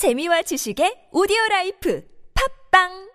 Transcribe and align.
재미와 0.00 0.40
지식의 0.48 1.12
오디오 1.12 1.36
라이프. 1.50 2.00
팝빵 2.32 3.09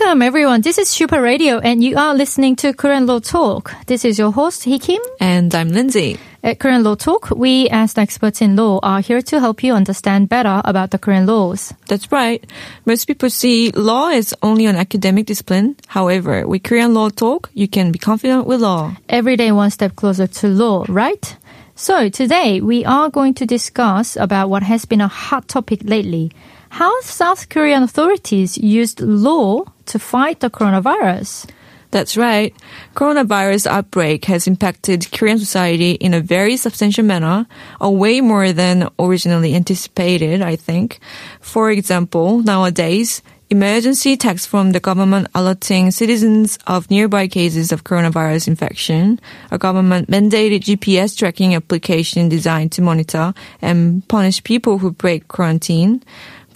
Welcome 0.00 0.22
everyone. 0.22 0.60
This 0.60 0.78
is 0.78 0.88
Super 0.88 1.20
Radio 1.20 1.58
and 1.58 1.82
you 1.82 1.96
are 1.96 2.14
listening 2.14 2.54
to 2.56 2.72
Korean 2.72 3.06
Law 3.06 3.18
Talk. 3.18 3.74
This 3.86 4.04
is 4.04 4.16
your 4.16 4.30
host 4.30 4.62
Hee 4.62 4.78
Kim. 4.78 5.02
And 5.18 5.52
I'm 5.52 5.70
Lindsay. 5.70 6.20
At 6.44 6.60
Korean 6.60 6.84
Law 6.84 6.94
Talk, 6.94 7.30
we 7.30 7.68
as 7.70 7.94
the 7.94 8.02
experts 8.02 8.40
in 8.40 8.54
law 8.54 8.78
are 8.80 9.00
here 9.00 9.20
to 9.22 9.40
help 9.40 9.64
you 9.64 9.74
understand 9.74 10.28
better 10.28 10.62
about 10.64 10.92
the 10.92 10.98
Korean 10.98 11.26
laws. 11.26 11.74
That's 11.88 12.12
right. 12.12 12.46
Most 12.86 13.06
people 13.06 13.28
see 13.28 13.72
law 13.72 14.10
as 14.10 14.32
only 14.40 14.66
an 14.66 14.76
academic 14.76 15.26
discipline. 15.26 15.74
However, 15.88 16.46
with 16.46 16.62
Korean 16.62 16.94
Law 16.94 17.08
Talk, 17.08 17.50
you 17.54 17.66
can 17.66 17.90
be 17.90 17.98
confident 17.98 18.46
with 18.46 18.60
law. 18.60 18.94
Every 19.08 19.36
day 19.36 19.50
one 19.50 19.72
step 19.72 19.96
closer 19.96 20.28
to 20.28 20.46
law, 20.46 20.84
right? 20.88 21.36
So 21.74 22.08
today 22.08 22.60
we 22.60 22.84
are 22.84 23.10
going 23.10 23.34
to 23.34 23.46
discuss 23.46 24.14
about 24.14 24.48
what 24.48 24.62
has 24.62 24.84
been 24.84 25.00
a 25.00 25.08
hot 25.08 25.48
topic 25.48 25.80
lately. 25.82 26.30
How 26.70 26.92
South 27.00 27.48
Korean 27.48 27.82
authorities 27.82 28.58
used 28.58 29.00
law 29.00 29.64
to 29.86 29.98
fight 29.98 30.40
the 30.40 30.50
coronavirus. 30.50 31.50
That's 31.90 32.16
right. 32.16 32.54
Coronavirus 32.94 33.66
outbreak 33.66 34.26
has 34.26 34.46
impacted 34.46 35.10
Korean 35.10 35.38
society 35.38 35.92
in 35.92 36.12
a 36.12 36.20
very 36.20 36.58
substantial 36.58 37.04
manner, 37.04 37.46
a 37.80 37.90
way 37.90 38.20
more 38.20 38.52
than 38.52 38.90
originally 38.98 39.54
anticipated, 39.54 40.42
I 40.42 40.56
think. 40.56 41.00
For 41.40 41.70
example, 41.70 42.42
nowadays, 42.42 43.22
emergency 43.48 44.18
text 44.18 44.48
from 44.48 44.72
the 44.72 44.80
government 44.80 45.28
alerting 45.34 45.90
citizens 45.90 46.58
of 46.66 46.90
nearby 46.90 47.26
cases 47.26 47.72
of 47.72 47.84
coronavirus 47.84 48.48
infection, 48.48 49.18
a 49.50 49.56
government 49.56 50.10
mandated 50.10 50.60
GPS 50.60 51.16
tracking 51.16 51.54
application 51.54 52.28
designed 52.28 52.72
to 52.72 52.82
monitor 52.82 53.32
and 53.62 54.06
punish 54.08 54.44
people 54.44 54.76
who 54.76 54.90
break 54.90 55.28
quarantine, 55.28 56.02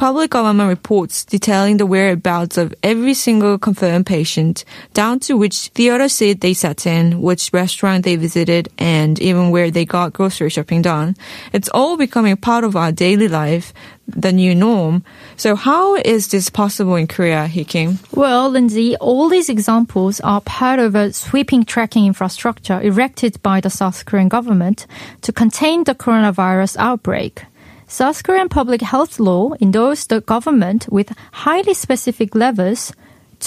public 0.03 0.31
government 0.31 0.69
reports 0.69 1.25
detailing 1.25 1.77
the 1.77 1.87
whereabouts 1.87 2.59
of 2.59 2.75
every 2.83 3.15
single 3.15 3.57
confirmed 3.57 4.05
patient, 4.05 4.65
down 4.95 5.21
to 5.21 5.37
which 5.37 5.69
theater 5.77 6.09
seat 6.09 6.41
they 6.41 6.53
sat 6.53 6.85
in, 6.89 7.23
which 7.23 7.53
restaurant 7.53 8.03
they 8.03 8.17
visited, 8.17 8.69
and 8.79 9.21
even 9.21 9.53
where 9.53 9.71
they 9.71 9.85
got 9.85 10.13
grocery 10.13 10.51
shopping 10.51 10.83
done. 10.83 11.15
It's 11.53 11.69
all 11.69 11.97
becoming 11.97 12.37
part 12.37 12.65
of 12.65 12.75
our 12.75 12.91
daily 12.91 13.29
life, 13.29 13.73
the 14.09 14.33
new 14.33 14.57
norm. 14.57 15.05
So 15.37 15.55
how 15.55 15.95
is 15.95 16.27
this 16.27 16.51
possible 16.51 16.97
in 16.97 17.07
Korea, 17.07 17.47
Hee 17.47 17.63
Kim? 17.63 18.01
Well, 18.13 18.51
Lindsay, 18.51 18.97
all 18.97 19.29
these 19.29 19.49
examples 19.49 20.19
are 20.23 20.41
part 20.41 20.81
of 20.81 20.97
a 20.97 21.13
sweeping 21.13 21.65
tracking 21.65 22.07
infrastructure 22.07 22.81
erected 22.81 23.41
by 23.45 23.61
the 23.61 23.71
South 23.71 24.05
Korean 24.05 24.29
government 24.29 24.89
to 25.21 25.33
contain 25.33 25.85
the 25.85 25.95
coronavirus 25.95 26.77
outbreak. 26.79 27.45
South 27.93 28.23
Korean 28.23 28.49
public 28.49 28.81
health 28.81 29.21
law 29.21 29.53
endorsed 29.61 30.09
the 30.09 30.23
government 30.23 30.89
with 30.91 31.13
highly 31.31 31.75
specific 31.75 32.35
levers 32.35 32.91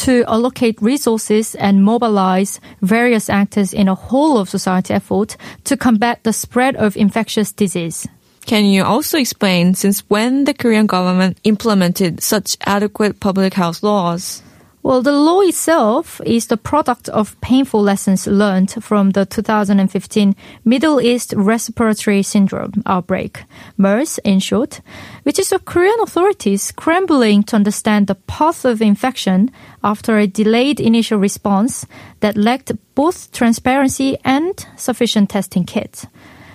to 0.06 0.24
allocate 0.28 0.80
resources 0.84 1.56
and 1.56 1.84
mobilize 1.84 2.60
various 2.80 3.28
actors 3.28 3.74
in 3.74 3.88
a 3.88 3.96
whole 3.96 4.38
of 4.38 4.48
society 4.48 4.94
effort 4.94 5.36
to 5.64 5.76
combat 5.76 6.24
the 6.24 6.32
spread 6.32 6.76
of 6.76 6.96
infectious 6.96 7.52
disease. 7.52 8.08
Can 8.46 8.66
you 8.66 8.84
also 8.84 9.18
explain 9.18 9.74
since 9.74 10.02
when 10.12 10.44
the 10.44 10.54
Korean 10.54 10.86
government 10.86 11.40
implemented 11.44 12.22
such 12.22 12.56
adequate 12.68 13.20
public 13.20 13.56
health 13.56 13.82
laws? 13.82 14.44
Well, 14.86 15.02
the 15.02 15.14
law 15.14 15.42
itself 15.42 16.22
is 16.28 16.46
the 16.46 16.58
product 16.58 17.10
of 17.10 17.42
painful 17.42 17.82
lessons 17.82 18.28
learned 18.28 18.84
from 18.84 19.10
the 19.10 19.26
2015 19.26 20.36
Middle 20.64 21.02
East 21.02 21.34
Respiratory 21.36 22.22
Syndrome 22.22 22.84
outbreak, 22.86 23.46
MERS 23.78 24.20
in 24.20 24.38
short, 24.38 24.82
which 25.24 25.40
is 25.40 25.50
the 25.50 25.58
Korean 25.58 26.00
authorities 26.04 26.62
scrambling 26.62 27.42
to 27.46 27.56
understand 27.56 28.06
the 28.06 28.14
path 28.14 28.64
of 28.64 28.80
infection 28.80 29.50
after 29.84 30.20
a 30.20 30.28
delayed 30.28 30.80
initial 30.80 31.18
response 31.18 31.88
that 32.20 32.38
lacked 32.38 32.72
both 32.94 33.32
transparency 33.32 34.20
and 34.24 34.68
sufficient 34.78 35.32
testing 35.32 35.64
kits. 35.64 36.06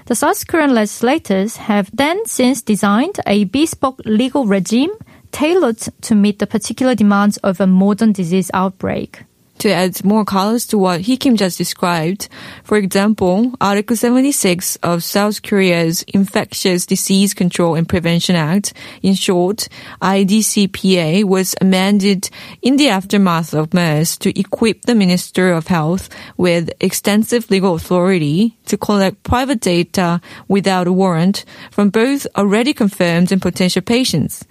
The 0.06 0.14
South 0.14 0.46
Korean 0.46 0.72
legislators 0.72 1.56
have 1.56 1.90
then 1.92 2.24
since 2.26 2.62
designed 2.62 3.18
a 3.26 3.42
bespoke 3.42 4.00
legal 4.04 4.46
regime 4.46 4.92
tailored 5.32 5.78
to 6.02 6.14
meet 6.14 6.38
the 6.38 6.46
particular 6.46 6.94
demands 6.94 7.36
of 7.38 7.60
a 7.60 7.66
modern 7.66 8.12
disease 8.12 8.50
outbreak. 8.54 9.24
To 9.60 9.70
add 9.70 10.02
more 10.06 10.24
colors 10.24 10.66
to 10.68 10.78
what 10.78 11.02
Hee 11.02 11.18
Kim 11.18 11.36
just 11.36 11.58
described, 11.58 12.30
for 12.64 12.78
example, 12.78 13.52
Article 13.60 13.94
76 13.94 14.76
of 14.76 15.04
South 15.04 15.42
Korea's 15.42 16.02
Infectious 16.08 16.86
Disease 16.86 17.34
Control 17.34 17.74
and 17.74 17.86
Prevention 17.86 18.36
Act, 18.36 18.72
in 19.02 19.12
short, 19.12 19.68
IDCPA, 20.00 21.24
was 21.24 21.54
amended 21.60 22.30
in 22.62 22.76
the 22.78 22.88
aftermath 22.88 23.52
of 23.52 23.74
MERS 23.74 24.16
to 24.16 24.40
equip 24.40 24.86
the 24.86 24.94
Minister 24.94 25.52
of 25.52 25.66
Health 25.66 26.08
with 26.38 26.72
extensive 26.80 27.50
legal 27.50 27.74
authority 27.74 28.56
to 28.64 28.78
collect 28.78 29.24
private 29.24 29.60
data 29.60 30.22
without 30.48 30.86
a 30.86 30.92
warrant 30.92 31.44
from 31.70 31.90
both 31.90 32.26
already 32.34 32.72
confirmed 32.72 33.30
and 33.30 33.42
potential 33.42 33.82
patients. 33.82 34.42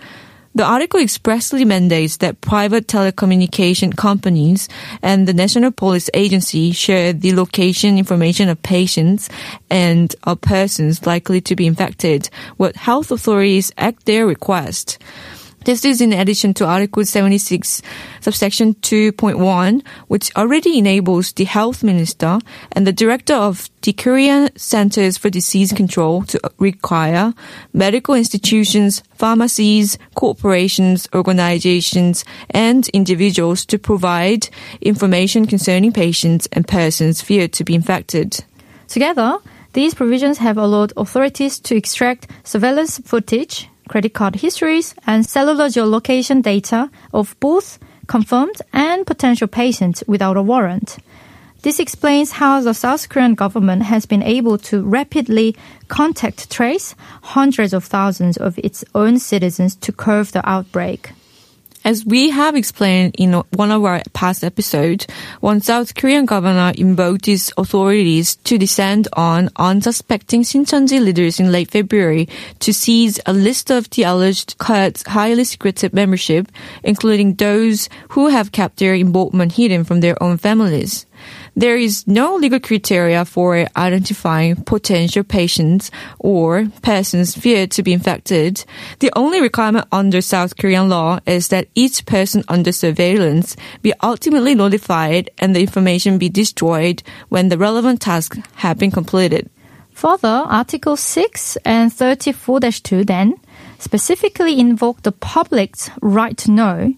The 0.56 0.66
article 0.66 1.00
expressly 1.00 1.64
mandates 1.64 2.18
that 2.18 2.42
private 2.42 2.88
telecommunication 2.88 3.96
companies 3.96 4.68
and 5.02 5.28
the 5.28 5.34
National 5.34 5.72
Police 5.72 6.10
Agency 6.14 6.72
share 6.72 7.14
the 7.14 7.36
location 7.36 7.98
information 8.00 8.50
of 8.50 8.62
patients 8.64 9.30
and 9.70 10.14
of 10.24 10.42
persons 10.42 11.06
likely 11.06 11.40
to 11.42 11.56
be 11.56 11.68
infected, 11.68 12.30
with 12.58 12.76
health 12.76 13.12
authorities 13.12 13.72
at 13.78 14.00
their 14.06 14.26
request. 14.26 14.98
This 15.66 15.84
is 15.84 16.00
in 16.00 16.14
addition 16.14 16.54
to 16.56 16.66
Article 16.66 17.04
76, 17.04 17.82
subsection 18.22 18.76
2.1, 18.76 19.86
which 20.08 20.34
already 20.38 20.78
enables 20.78 21.34
the 21.34 21.44
health 21.44 21.84
minister 21.84 22.40
and 22.72 22.88
the 22.88 22.94
director 22.94 23.34
of 23.34 23.70
the 23.82 23.92
Korean 23.92 24.50
Centers 24.56 25.18
for 25.18 25.30
Disease 25.30 25.74
Control 25.74 26.24
to 26.24 26.40
require 26.60 27.34
medical 27.74 28.16
institutions, 28.16 29.04
pharmacies, 29.16 29.98
corporations, 30.16 31.10
organizations, 31.14 32.24
and 32.52 32.88
individuals 32.90 33.66
to 33.66 33.78
provide 33.78 34.48
information 34.80 35.46
concerning 35.46 35.92
patients 35.92 36.48
and 36.54 36.68
persons 36.68 37.22
feared 37.22 37.52
to 37.54 37.66
be 37.66 37.76
infected. 37.76 38.46
Together, 38.88 39.38
these 39.74 39.94
provisions 39.94 40.38
have 40.40 40.58
allowed 40.58 40.94
authorities 40.96 41.60
to 41.60 41.76
extract 41.76 42.28
surveillance 42.44 42.98
footage, 43.00 43.70
credit 43.90 44.14
card 44.14 44.36
histories, 44.38 44.96
and 45.06 45.26
cellular 45.26 45.68
geolocation 45.68 46.42
data 46.42 46.90
of 47.12 47.36
both 47.42 47.78
confirmed 48.08 48.62
and 48.72 49.06
potential 49.06 49.48
patients 49.48 50.04
without 50.08 50.38
a 50.38 50.42
warrant. 50.42 50.98
This 51.62 51.80
explains 51.80 52.32
how 52.32 52.62
the 52.62 52.74
South 52.74 53.10
Korean 53.10 53.36
government 53.36 53.84
has 53.84 54.06
been 54.06 54.24
able 54.24 54.58
to 54.70 54.82
rapidly 54.82 55.58
contact 55.90 56.50
trace 56.50 56.96
hundreds 57.36 57.74
of 57.74 57.84
thousands 57.84 58.38
of 58.38 58.58
its 58.60 58.86
own 58.96 59.20
citizens 59.20 59.76
to 59.76 59.92
curb 59.92 60.28
the 60.28 60.48
outbreak. 60.50 61.12
As 61.86 62.06
we 62.06 62.30
have 62.30 62.56
explained 62.56 63.16
in 63.18 63.34
one 63.56 63.72
of 63.72 63.86
our 63.86 64.04
past 64.14 64.44
episodes, 64.44 65.08
one 65.40 65.62
South 65.62 65.96
Korean 65.96 66.26
governor 66.26 66.74
invoked 66.78 67.26
his 67.26 67.54
authorities 67.58 68.36
to 68.44 68.58
descend 68.58 69.08
on 69.14 69.50
unsuspecting 69.56 70.44
Shincheonji 70.44 71.00
leaders 71.00 71.40
in 71.40 71.54
late 71.54 71.72
February 71.72 72.28
to 72.60 72.74
seize 72.74 73.20
a 73.26 73.32
list 73.32 73.72
of 73.72 73.90
the 73.92 74.04
alleged 74.04 74.58
cult's 74.58 75.08
highly 75.08 75.46
secretive 75.46 75.94
membership, 75.94 76.52
including 76.84 77.36
those 77.36 77.88
who 78.10 78.28
have 78.28 78.52
kept 78.52 78.78
their 78.78 78.94
involvement 78.94 79.54
hidden 79.54 79.86
from 79.86 80.02
their 80.02 80.22
own 80.22 80.38
families. 80.38 81.06
There 81.56 81.78
is 81.78 82.08
no 82.08 82.36
legal 82.36 82.60
criteria 82.60 83.26
for 83.26 83.68
identifying 83.76 84.56
potential 84.64 85.24
patients 85.24 85.92
or 86.20 86.68
persons 86.82 87.36
feared 87.36 87.72
to 87.72 87.84
be 87.84 87.94
infected. 87.94 88.64
The 89.00 89.12
only 89.16 89.42
requirement 89.42 89.88
under 89.92 90.22
South 90.22 90.58
Korean 90.58 90.90
law 90.90 91.20
is 91.26 91.50
that 91.50 91.68
each 91.76 92.06
person 92.06 92.44
under 92.48 92.72
surveillance 92.72 93.56
be 93.82 93.94
ultimately 94.02 94.56
notified 94.56 95.30
and 95.38 95.56
the 95.56 95.62
information 95.62 96.18
be 96.18 96.30
destroyed 96.30 97.04
when 97.30 97.50
the 97.50 97.58
relevant 97.58 98.02
tasks 98.02 98.38
have 98.56 98.78
been 98.78 98.92
completed. 98.92 99.50
Further, 99.94 100.46
Article 100.48 100.96
6 100.96 101.58
and 101.66 101.92
34-2 101.92 103.06
then 103.06 103.36
specifically 103.80 104.58
invoke 104.58 105.02
the 105.04 105.12
public's 105.12 105.90
right 106.02 106.38
to 106.38 106.52
know 106.52 106.94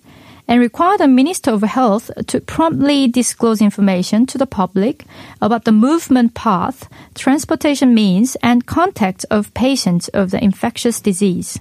and 0.52 0.60
require 0.60 0.98
the 0.98 1.08
Minister 1.08 1.52
of 1.52 1.62
Health 1.62 2.12
to 2.28 2.42
promptly 2.42 3.08
disclose 3.08 3.62
information 3.62 4.26
to 4.26 4.38
the 4.38 4.46
public 4.46 5.06
about 5.42 5.64
the 5.64 5.72
movement 5.72 6.34
path, 6.34 6.90
transportation 7.16 7.94
means, 7.94 8.36
and 8.44 8.66
contact 8.66 9.26
of 9.32 9.54
patients 9.54 10.10
of 10.10 10.32
the 10.32 10.44
infectious 10.44 11.00
disease. 11.00 11.58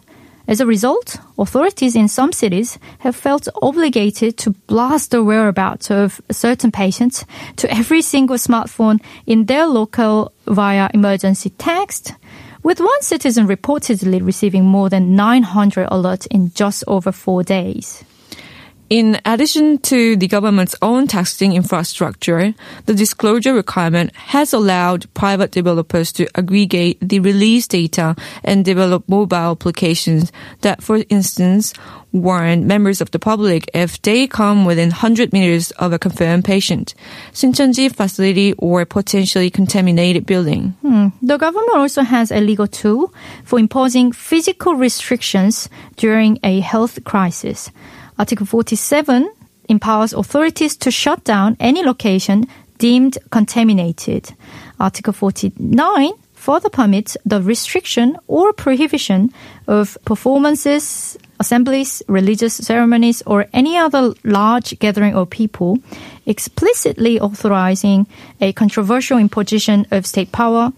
As 0.49 0.61
a 0.61 0.67
result, 0.67 1.19
authorities 1.39 1.95
in 1.95 2.09
some 2.09 2.33
cities 2.33 2.81
have 2.99 3.15
felt 3.15 3.47
obligated 3.63 4.37
to 4.39 4.51
blast 4.67 5.13
the 5.13 5.23
whereabouts 5.23 5.93
of 5.93 6.21
certain 6.33 6.73
patients 6.73 7.25
to 7.59 7.73
every 7.73 8.03
single 8.03 8.39
smartphone 8.39 9.01
in 9.25 9.47
their 9.47 9.69
local 9.69 10.33
via 10.49 10.91
emergency 10.93 11.51
text, 11.51 12.15
with 12.65 12.81
one 12.81 13.03
citizen 13.03 13.47
reportedly 13.47 14.21
receiving 14.21 14.65
more 14.65 14.89
than 14.89 15.15
900 15.15 15.89
alerts 15.91 16.27
in 16.29 16.51
just 16.55 16.83
over 16.89 17.13
four 17.13 17.45
days. 17.45 18.03
In 18.91 19.21
addition 19.25 19.79
to 19.83 20.17
the 20.17 20.27
government's 20.27 20.75
own 20.83 21.07
testing 21.07 21.53
infrastructure, 21.53 22.53
the 22.87 22.95
disclosure 22.95 23.55
requirement 23.55 24.13
has 24.17 24.53
allowed 24.53 25.07
private 25.15 25.53
developers 25.53 26.11
to 26.15 26.27
aggregate 26.37 26.99
the 27.01 27.21
release 27.21 27.69
data 27.69 28.17
and 28.43 28.65
develop 28.65 29.09
mobile 29.09 29.53
applications 29.53 30.33
that, 30.63 30.83
for 30.83 31.05
instance, 31.09 31.73
warn 32.11 32.67
members 32.67 33.01
of 33.01 33.13
the 33.13 33.21
public 33.21 33.71
if 33.73 34.03
they 34.03 34.27
come 34.27 34.65
within 34.65 34.89
100 34.89 35.33
meters 35.33 35.71
of 35.79 35.93
a 35.93 35.99
confirmed 35.99 36.45
patient, 36.45 36.93
Shincheonji 37.33 37.95
facility 37.95 38.55
or 38.59 38.85
potentially 38.85 39.51
contaminated 39.51 40.27
building. 40.27 40.75
Hmm. 40.83 41.09
The 41.23 41.37
government 41.37 41.77
also 41.77 42.03
has 42.03 42.33
a 42.33 42.41
legal 42.41 42.67
tool 42.67 43.15
for 43.45 43.61
imposing 43.61 44.11
physical 44.11 44.75
restrictions 44.75 45.69
during 45.95 46.41
a 46.43 46.59
health 46.59 47.05
crisis. 47.05 47.71
Article 48.21 48.45
47 48.45 49.33
empowers 49.71 50.13
authorities 50.13 50.77
to 50.77 50.91
shut 50.91 51.25
down 51.25 51.57
any 51.59 51.83
location 51.83 52.45
deemed 52.77 53.17
contaminated. 53.31 54.35
Article 54.79 55.15
49 55.15 56.13
further 56.35 56.69
permits 56.69 57.17
the 57.25 57.41
restriction 57.41 58.19
or 58.27 58.53
prohibition 58.53 59.33
of 59.67 59.97
performances, 60.05 61.17
assemblies, 61.39 62.03
religious 62.09 62.53
ceremonies, 62.57 63.23
or 63.25 63.47
any 63.55 63.79
other 63.79 64.13
large 64.23 64.79
gathering 64.81 65.15
of 65.15 65.31
people, 65.31 65.79
explicitly 66.27 67.19
authorizing 67.19 68.07
a 68.39 68.53
controversial 68.53 69.17
imposition 69.17 69.87
of 69.91 70.05
state 70.05 70.31
power 70.31 70.75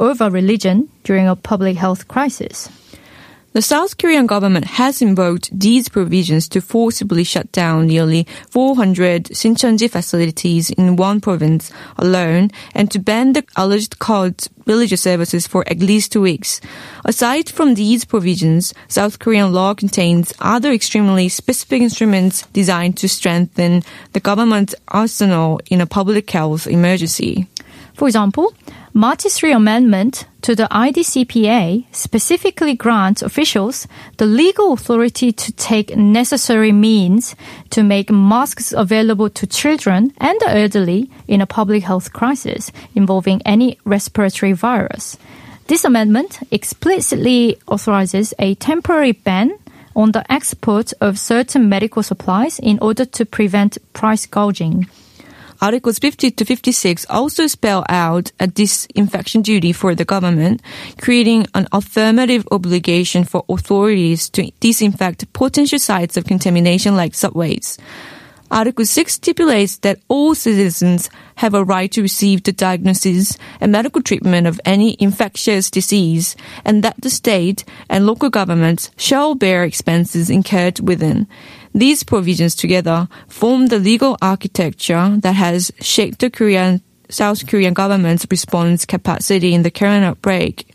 over 0.00 0.28
religion 0.28 0.88
during 1.04 1.28
a 1.28 1.36
public 1.36 1.76
health 1.76 2.08
crisis. 2.08 2.68
The 3.54 3.60
South 3.60 3.98
Korean 3.98 4.26
government 4.26 4.64
has 4.64 5.02
invoked 5.02 5.50
these 5.52 5.90
provisions 5.90 6.48
to 6.48 6.62
forcibly 6.62 7.22
shut 7.22 7.52
down 7.52 7.86
nearly 7.86 8.26
400 8.48 9.24
Shincheonji 9.24 9.90
facilities 9.90 10.70
in 10.70 10.96
one 10.96 11.20
province 11.20 11.70
alone 11.98 12.50
and 12.74 12.90
to 12.90 12.98
ban 12.98 13.34
the 13.34 13.44
alleged 13.54 13.98
cult 13.98 14.48
religious 14.64 15.02
services 15.02 15.46
for 15.46 15.68
at 15.68 15.80
least 15.80 16.12
two 16.12 16.22
weeks. 16.22 16.62
Aside 17.04 17.50
from 17.50 17.74
these 17.74 18.06
provisions, 18.06 18.72
South 18.88 19.18
Korean 19.18 19.52
law 19.52 19.74
contains 19.74 20.32
other 20.40 20.72
extremely 20.72 21.28
specific 21.28 21.82
instruments 21.82 22.46
designed 22.54 22.96
to 22.96 23.08
strengthen 23.08 23.82
the 24.14 24.20
government's 24.20 24.74
arsenal 24.88 25.60
in 25.66 25.82
a 25.82 25.86
public 25.86 26.30
health 26.30 26.66
emergency. 26.66 27.46
For 27.92 28.08
example, 28.08 28.54
March 28.94 29.22
3 29.22 29.52
amendment 29.52 30.26
to 30.42 30.54
the 30.54 30.68
IDCPA 30.70 31.86
specifically 31.92 32.74
grants 32.74 33.22
officials 33.22 33.86
the 34.18 34.26
legal 34.26 34.74
authority 34.74 35.32
to 35.32 35.50
take 35.52 35.96
necessary 35.96 36.72
means 36.72 37.34
to 37.70 37.82
make 37.82 38.10
masks 38.10 38.70
available 38.70 39.30
to 39.30 39.46
children 39.46 40.12
and 40.18 40.38
the 40.40 40.50
elderly 40.50 41.10
in 41.26 41.40
a 41.40 41.46
public 41.46 41.82
health 41.82 42.12
crisis 42.12 42.70
involving 42.94 43.40
any 43.46 43.78
respiratory 43.86 44.52
virus. 44.52 45.16
This 45.68 45.86
amendment 45.86 46.40
explicitly 46.50 47.56
authorizes 47.66 48.34
a 48.38 48.56
temporary 48.56 49.12
ban 49.12 49.52
on 49.96 50.12
the 50.12 50.30
export 50.30 50.92
of 51.00 51.18
certain 51.18 51.66
medical 51.66 52.02
supplies 52.02 52.58
in 52.58 52.78
order 52.80 53.06
to 53.06 53.24
prevent 53.24 53.78
price 53.94 54.26
gouging. 54.26 54.86
Articles 55.62 56.00
50 56.00 56.32
to 56.32 56.44
56 56.44 57.06
also 57.08 57.46
spell 57.46 57.84
out 57.88 58.32
a 58.40 58.48
disinfection 58.48 59.42
duty 59.42 59.72
for 59.72 59.94
the 59.94 60.04
government, 60.04 60.60
creating 61.00 61.46
an 61.54 61.68
affirmative 61.70 62.44
obligation 62.50 63.22
for 63.22 63.44
authorities 63.48 64.28
to 64.30 64.50
disinfect 64.58 65.32
potential 65.32 65.78
sites 65.78 66.16
of 66.16 66.24
contamination 66.24 66.96
like 66.96 67.14
subways. 67.14 67.78
Article 68.52 68.84
6 68.84 69.14
stipulates 69.14 69.78
that 69.78 69.98
all 70.08 70.34
citizens 70.34 71.08
have 71.36 71.54
a 71.54 71.64
right 71.64 71.90
to 71.90 72.02
receive 72.02 72.42
the 72.42 72.52
diagnosis 72.52 73.38
and 73.62 73.72
medical 73.72 74.02
treatment 74.02 74.46
of 74.46 74.60
any 74.66 74.94
infectious 75.00 75.70
disease, 75.70 76.36
and 76.62 76.84
that 76.84 77.00
the 77.00 77.08
state 77.08 77.64
and 77.88 78.06
local 78.06 78.28
governments 78.28 78.90
shall 78.98 79.34
bear 79.34 79.64
expenses 79.64 80.28
incurred 80.28 80.80
within. 80.80 81.26
These 81.74 82.04
provisions 82.04 82.54
together 82.54 83.08
form 83.26 83.68
the 83.68 83.78
legal 83.78 84.18
architecture 84.20 85.16
that 85.20 85.34
has 85.34 85.72
shaped 85.80 86.18
the 86.18 86.28
Korean 86.28 86.82
South 87.08 87.46
Korean 87.46 87.72
government's 87.72 88.26
response 88.30 88.84
capacity 88.84 89.54
in 89.54 89.62
the 89.62 89.70
current 89.70 90.04
outbreak. 90.04 90.66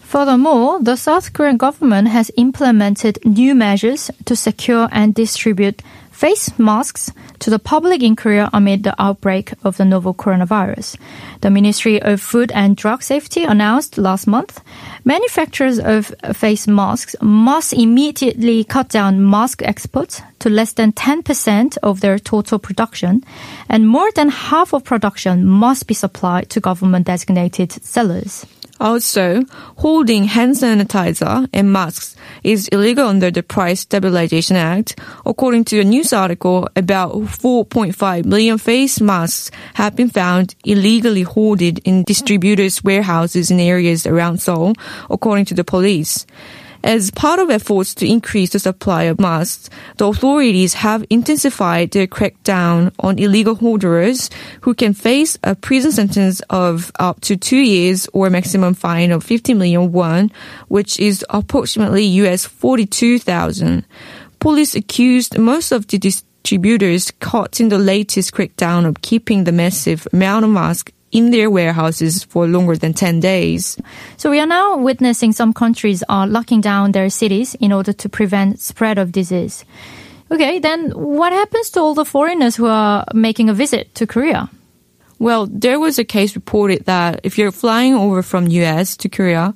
Furthermore, 0.00 0.78
the 0.82 0.96
South 0.96 1.32
Korean 1.32 1.56
government 1.56 2.08
has 2.08 2.30
implemented 2.36 3.18
new 3.24 3.54
measures 3.54 4.10
to 4.26 4.36
secure 4.36 4.88
and 4.92 5.14
distribute 5.14 5.82
face 6.22 6.56
masks 6.56 7.10
to 7.40 7.50
the 7.50 7.58
public 7.58 8.00
in 8.00 8.14
Korea 8.14 8.48
amid 8.52 8.84
the 8.84 8.94
outbreak 9.02 9.54
of 9.64 9.76
the 9.76 9.84
novel 9.84 10.14
coronavirus. 10.14 10.96
The 11.40 11.50
Ministry 11.50 12.00
of 12.00 12.20
Food 12.20 12.52
and 12.54 12.76
Drug 12.76 13.02
Safety 13.02 13.42
announced 13.42 13.98
last 13.98 14.28
month 14.28 14.60
manufacturers 15.04 15.80
of 15.80 16.14
face 16.32 16.68
masks 16.68 17.16
must 17.20 17.72
immediately 17.72 18.62
cut 18.62 18.88
down 18.88 19.28
mask 19.28 19.62
exports 19.62 20.22
to 20.38 20.48
less 20.48 20.74
than 20.74 20.92
10% 20.92 21.76
of 21.82 22.00
their 22.00 22.20
total 22.20 22.60
production, 22.60 23.24
and 23.68 23.88
more 23.88 24.12
than 24.12 24.28
half 24.28 24.72
of 24.72 24.84
production 24.84 25.44
must 25.44 25.88
be 25.88 25.94
supplied 25.94 26.48
to 26.50 26.60
government 26.60 27.06
designated 27.06 27.72
sellers. 27.82 28.46
Also, 28.82 29.44
holding 29.78 30.24
hand 30.24 30.56
sanitizer 30.56 31.48
and 31.52 31.72
masks 31.72 32.16
is 32.42 32.66
illegal 32.72 33.06
under 33.06 33.30
the 33.30 33.40
Price 33.40 33.78
Stabilization 33.82 34.56
Act. 34.56 34.98
According 35.24 35.66
to 35.66 35.78
a 35.78 35.84
news 35.84 36.12
article, 36.12 36.68
about 36.74 37.12
4.5 37.12 38.24
million 38.24 38.58
face 38.58 39.00
masks 39.00 39.52
have 39.74 39.94
been 39.94 40.10
found 40.10 40.56
illegally 40.64 41.22
hoarded 41.22 41.78
in 41.84 42.02
distributors' 42.02 42.82
warehouses 42.82 43.52
in 43.52 43.60
areas 43.60 44.04
around 44.04 44.38
Seoul, 44.38 44.74
according 45.08 45.44
to 45.44 45.54
the 45.54 45.62
police. 45.62 46.26
As 46.84 47.12
part 47.12 47.38
of 47.38 47.48
efforts 47.48 47.94
to 47.96 48.08
increase 48.08 48.50
the 48.50 48.58
supply 48.58 49.04
of 49.04 49.20
masks, 49.20 49.70
the 49.98 50.08
authorities 50.08 50.74
have 50.74 51.04
intensified 51.10 51.92
their 51.92 52.08
crackdown 52.08 52.92
on 52.98 53.20
illegal 53.20 53.54
hoarders 53.54 54.30
who 54.62 54.74
can 54.74 54.92
face 54.92 55.38
a 55.44 55.54
prison 55.54 55.92
sentence 55.92 56.40
of 56.50 56.90
up 56.98 57.20
to 57.20 57.36
two 57.36 57.60
years 57.60 58.08
or 58.12 58.26
a 58.26 58.30
maximum 58.30 58.74
fine 58.74 59.12
of 59.12 59.22
50 59.22 59.54
million 59.54 59.92
won, 59.92 60.32
which 60.66 60.98
is 60.98 61.24
approximately 61.30 62.04
US 62.04 62.46
42,000. 62.46 63.86
Police 64.40 64.74
accused 64.74 65.38
most 65.38 65.70
of 65.70 65.86
the 65.86 65.98
distributors 65.98 67.12
caught 67.20 67.60
in 67.60 67.68
the 67.68 67.78
latest 67.78 68.32
crackdown 68.32 68.86
of 68.86 69.02
keeping 69.02 69.44
the 69.44 69.52
massive 69.52 70.08
amount 70.12 70.44
of 70.44 70.50
masks 70.50 70.90
in 71.12 71.30
their 71.30 71.50
warehouses 71.50 72.24
for 72.24 72.48
longer 72.48 72.76
than 72.76 72.94
10 72.94 73.20
days. 73.20 73.76
So 74.16 74.30
we 74.30 74.40
are 74.40 74.46
now 74.46 74.78
witnessing 74.78 75.32
some 75.32 75.52
countries 75.52 76.02
are 76.08 76.26
locking 76.26 76.60
down 76.60 76.92
their 76.92 77.10
cities 77.10 77.54
in 77.60 77.72
order 77.72 77.92
to 77.92 78.08
prevent 78.08 78.60
spread 78.60 78.98
of 78.98 79.12
disease. 79.12 79.64
Okay, 80.30 80.58
then 80.58 80.90
what 80.90 81.32
happens 81.32 81.70
to 81.70 81.80
all 81.80 81.94
the 81.94 82.06
foreigners 82.06 82.56
who 82.56 82.66
are 82.66 83.04
making 83.12 83.50
a 83.50 83.54
visit 83.54 83.94
to 83.96 84.06
Korea? 84.06 84.48
Well, 85.22 85.46
there 85.46 85.78
was 85.78 86.00
a 86.00 86.04
case 86.04 86.34
reported 86.34 86.86
that 86.86 87.20
if 87.22 87.38
you're 87.38 87.52
flying 87.52 87.94
over 87.94 88.24
from 88.24 88.48
US 88.48 88.96
to 88.96 89.08
Korea, 89.08 89.54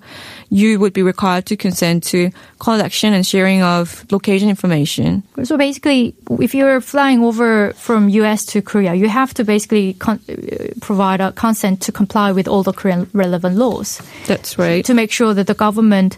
you 0.49 0.78
would 0.78 0.92
be 0.92 1.02
required 1.02 1.46
to 1.46 1.56
consent 1.56 2.04
to 2.04 2.30
collection 2.61 3.12
and 3.12 3.26
sharing 3.26 3.64
of 3.64 4.06
location 4.12 4.49
information. 4.49 5.25
So 5.42 5.56
basically, 5.56 6.14
if 6.38 6.54
you're 6.54 6.80
flying 6.80 7.25
over 7.25 7.73
from 7.73 8.08
US 8.11 8.44
to 8.46 8.62
Korea, 8.62 8.94
you 8.94 9.08
have 9.08 9.35
to 9.35 9.44
basically 9.44 9.94
con- 9.94 10.20
uh, 10.28 10.68
provide 10.80 11.20
a 11.20 11.32
consent 11.32 11.80
to 11.82 11.90
comply 11.90 12.30
with 12.30 12.46
all 12.46 12.62
the 12.62 12.73
Korean 12.73 13.11
relevant 13.12 13.56
laws. 13.56 14.00
That's 14.28 14.56
right. 14.56 14.85
To 14.85 14.94
make 14.94 15.11
sure 15.11 15.35
that 15.35 15.49
the 15.49 15.54
government 15.54 16.16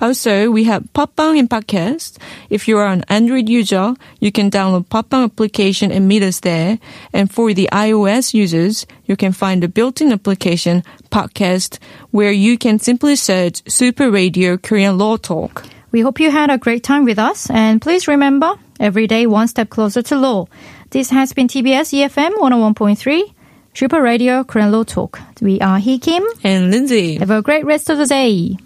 Also, 0.00 0.50
we 0.50 0.64
have 0.64 0.84
Popbang 0.94 1.38
in 1.38 1.46
podcast. 1.46 2.16
If 2.48 2.66
you 2.66 2.78
are 2.78 2.86
an 2.86 3.04
Android 3.08 3.48
user, 3.48 3.94
you 4.18 4.32
can 4.32 4.50
download 4.50 4.86
Popbang 4.88 5.24
application 5.24 5.92
and 5.92 6.08
meet 6.08 6.22
us 6.22 6.40
there. 6.40 6.78
And 7.12 7.30
for 7.30 7.52
the 7.52 7.68
iOS 7.70 8.32
users, 8.32 8.86
you 9.04 9.16
can 9.16 9.32
find 9.32 9.62
the 9.62 9.68
built-in 9.68 10.12
application 10.12 10.82
podcast 11.10 11.78
where 12.10 12.32
you 12.32 12.56
can 12.56 12.78
simply 12.78 13.14
search 13.16 13.62
Super 13.70 14.10
Radio 14.10 14.56
Korean 14.56 14.96
Law 14.96 15.18
Talk. 15.18 15.64
We 15.92 16.00
hope 16.00 16.20
you 16.20 16.30
had 16.30 16.50
a 16.50 16.56
great 16.56 16.82
time 16.82 17.04
with 17.04 17.18
us, 17.18 17.50
and 17.50 17.82
please 17.82 18.08
remember, 18.08 18.54
every 18.78 19.06
day 19.06 19.26
one 19.26 19.48
step 19.48 19.68
closer 19.70 20.02
to 20.02 20.16
law. 20.16 20.46
This 20.90 21.10
has 21.10 21.32
been 21.32 21.48
TBS 21.48 21.92
EFM 21.92 22.38
101.3, 22.38 23.34
Super 23.74 24.00
Radio 24.00 24.44
Korean 24.44 24.72
Law 24.72 24.84
Talk. 24.84 25.20
We 25.42 25.60
are 25.60 25.78
Hee 25.78 25.98
Kim. 25.98 26.24
And 26.42 26.70
Lindsay. 26.70 27.16
Have 27.16 27.30
a 27.30 27.42
great 27.42 27.66
rest 27.66 27.90
of 27.90 27.98
the 27.98 28.06
day. 28.06 28.56